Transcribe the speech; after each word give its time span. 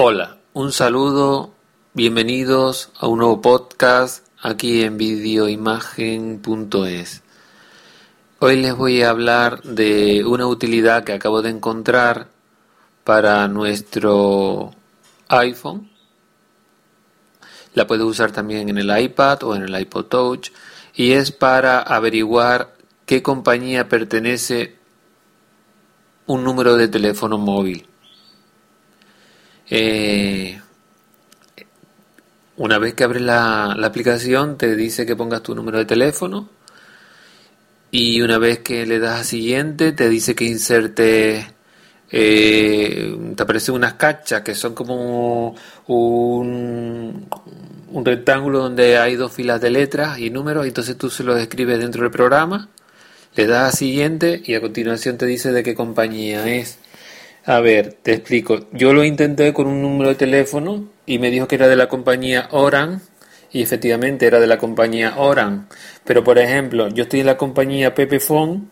Hola, 0.00 0.36
un 0.52 0.70
saludo, 0.70 1.54
bienvenidos 1.92 2.90
a 3.00 3.08
un 3.08 3.18
nuevo 3.18 3.42
podcast 3.42 4.24
aquí 4.40 4.82
en 4.82 4.96
videoimagen.es. 4.96 7.22
Hoy 8.38 8.62
les 8.62 8.76
voy 8.76 9.02
a 9.02 9.10
hablar 9.10 9.60
de 9.62 10.24
una 10.24 10.46
utilidad 10.46 11.02
que 11.02 11.14
acabo 11.14 11.42
de 11.42 11.50
encontrar 11.50 12.28
para 13.02 13.48
nuestro 13.48 14.70
iPhone. 15.26 15.90
La 17.74 17.88
puedes 17.88 18.04
usar 18.04 18.30
también 18.30 18.68
en 18.68 18.78
el 18.78 18.96
iPad 18.96 19.42
o 19.42 19.56
en 19.56 19.62
el 19.62 19.80
iPod 19.80 20.04
Touch 20.04 20.52
y 20.94 21.10
es 21.10 21.32
para 21.32 21.80
averiguar 21.80 22.72
qué 23.04 23.20
compañía 23.20 23.88
pertenece 23.88 24.76
un 26.26 26.44
número 26.44 26.76
de 26.76 26.86
teléfono 26.86 27.36
móvil. 27.36 27.88
Eh, 29.70 30.60
una 32.56 32.78
vez 32.78 32.94
que 32.94 33.04
abres 33.04 33.22
la, 33.22 33.72
aplicación 33.72 34.56
te 34.58 34.74
dice 34.74 35.06
que 35.06 35.14
pongas 35.14 35.42
tu 35.42 35.54
número 35.54 35.78
de 35.78 35.84
teléfono 35.84 36.48
y 37.90 38.20
una 38.20 38.38
vez 38.38 38.60
que 38.60 38.86
le 38.86 38.98
das 38.98 39.20
a 39.20 39.24
siguiente 39.24 39.92
te 39.92 40.08
dice 40.08 40.34
que 40.34 40.44
inserte 40.44 41.54
eh, 42.10 43.16
te 43.36 43.42
aparecen 43.42 43.74
unas 43.74 43.94
cachas 43.94 44.42
que 44.42 44.54
son 44.54 44.74
como 44.74 45.54
un, 45.86 47.28
un 47.92 48.04
rectángulo 48.04 48.60
donde 48.60 48.98
hay 48.98 49.16
dos 49.16 49.32
filas 49.32 49.60
de 49.60 49.70
letras 49.70 50.18
y 50.18 50.30
números 50.30 50.64
y 50.64 50.68
entonces 50.68 50.96
tú 50.96 51.10
se 51.10 51.24
los 51.24 51.38
escribes 51.38 51.78
dentro 51.78 52.02
del 52.02 52.10
programa 52.10 52.68
le 53.36 53.46
das 53.46 53.74
a 53.74 53.76
siguiente 53.76 54.42
y 54.44 54.54
a 54.54 54.60
continuación 54.60 55.18
te 55.18 55.26
dice 55.26 55.52
de 55.52 55.62
qué 55.62 55.74
compañía 55.74 56.48
es 56.48 56.78
a 57.48 57.60
ver, 57.60 57.94
te 58.02 58.12
explico. 58.12 58.66
Yo 58.72 58.92
lo 58.92 59.02
intenté 59.04 59.54
con 59.54 59.68
un 59.68 59.80
número 59.80 60.10
de 60.10 60.16
teléfono 60.16 60.86
y 61.06 61.18
me 61.18 61.30
dijo 61.30 61.48
que 61.48 61.54
era 61.54 61.66
de 61.66 61.76
la 61.76 61.88
compañía 61.88 62.46
Oran 62.50 63.00
y 63.50 63.62
efectivamente 63.62 64.26
era 64.26 64.38
de 64.38 64.46
la 64.46 64.58
compañía 64.58 65.14
Oran. 65.16 65.66
Pero 66.04 66.22
por 66.22 66.38
ejemplo, 66.38 66.88
yo 66.88 67.04
estoy 67.04 67.20
en 67.20 67.26
la 67.26 67.38
compañía 67.38 67.94
Pepefon 67.94 68.70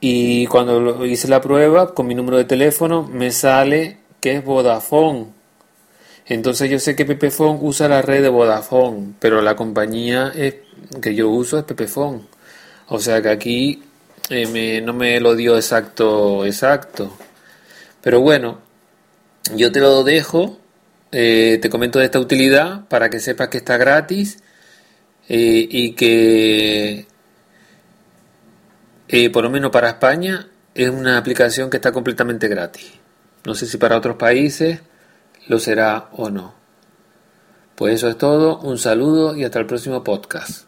y 0.00 0.46
cuando 0.46 1.04
hice 1.04 1.26
la 1.26 1.40
prueba 1.40 1.94
con 1.94 2.06
mi 2.06 2.14
número 2.14 2.36
de 2.36 2.44
teléfono 2.44 3.02
me 3.02 3.32
sale 3.32 3.98
que 4.20 4.36
es 4.36 4.44
Vodafone. 4.44 5.26
Entonces 6.26 6.70
yo 6.70 6.78
sé 6.78 6.94
que 6.94 7.06
Pepefon 7.06 7.58
usa 7.60 7.88
la 7.88 8.02
red 8.02 8.22
de 8.22 8.28
Vodafone, 8.28 9.14
pero 9.18 9.42
la 9.42 9.56
compañía 9.56 10.32
que 11.02 11.14
yo 11.16 11.28
uso 11.28 11.58
es 11.58 11.64
Pepefon. 11.64 12.24
O 12.86 13.00
sea 13.00 13.20
que 13.20 13.30
aquí 13.30 13.82
eh, 14.30 14.80
no 14.80 14.92
me 14.92 15.18
lo 15.18 15.34
dio 15.34 15.56
exacto, 15.56 16.46
exacto. 16.46 17.10
Pero 18.02 18.20
bueno, 18.20 18.60
yo 19.54 19.72
te 19.72 19.80
lo 19.80 20.04
dejo, 20.04 20.58
eh, 21.10 21.58
te 21.60 21.70
comento 21.70 21.98
de 21.98 22.04
esta 22.04 22.20
utilidad 22.20 22.86
para 22.88 23.10
que 23.10 23.20
sepas 23.20 23.48
que 23.48 23.58
está 23.58 23.76
gratis 23.76 24.38
eh, 25.28 25.66
y 25.70 25.92
que 25.92 27.06
eh, 29.08 29.30
por 29.30 29.44
lo 29.44 29.50
menos 29.50 29.70
para 29.70 29.88
España 29.88 30.48
es 30.74 30.90
una 30.90 31.18
aplicación 31.18 31.70
que 31.70 31.78
está 31.78 31.92
completamente 31.92 32.46
gratis. 32.48 32.92
No 33.44 33.54
sé 33.54 33.66
si 33.66 33.78
para 33.78 33.96
otros 33.96 34.16
países 34.16 34.80
lo 35.46 35.58
será 35.58 36.08
o 36.12 36.30
no. 36.30 36.54
Pues 37.74 37.94
eso 37.94 38.08
es 38.08 38.18
todo, 38.18 38.58
un 38.58 38.78
saludo 38.78 39.36
y 39.36 39.44
hasta 39.44 39.60
el 39.60 39.66
próximo 39.66 40.04
podcast. 40.04 40.67